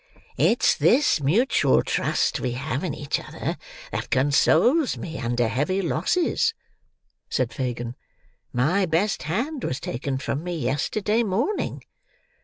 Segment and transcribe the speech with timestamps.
[0.39, 3.55] "It's this mutual trust we have in each other
[3.91, 6.55] that consoles me under heavy losses,"
[7.29, 7.93] said Fagin.
[8.51, 11.83] "My best hand was taken from me, yesterday morning."